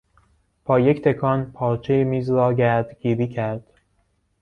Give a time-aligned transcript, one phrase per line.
[0.65, 3.73] با یک تکان پارچه میز را گردگیری کرد.